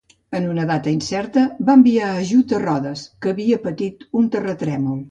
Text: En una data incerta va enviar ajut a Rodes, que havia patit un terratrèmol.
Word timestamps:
En 0.37 0.45
una 0.53 0.63
data 0.69 0.93
incerta 0.95 1.43
va 1.67 1.77
enviar 1.81 2.09
ajut 2.23 2.57
a 2.61 2.65
Rodes, 2.67 3.07
que 3.27 3.35
havia 3.37 3.63
patit 3.69 4.07
un 4.23 4.37
terratrèmol. 4.39 4.97